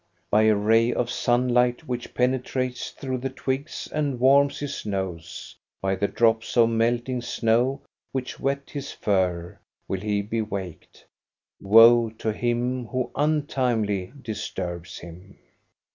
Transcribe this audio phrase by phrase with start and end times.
[0.31, 5.93] By a ray of sunlight which penetrates through the twigs and warms his nose, by
[5.93, 11.05] the drops of melting snow which wet his fur, will he be waked.
[11.61, 15.37] Woe to him who untimely disturbs him